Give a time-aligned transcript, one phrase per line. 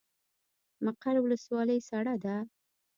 [0.85, 2.37] مقر ولسوالۍ سړه ده؟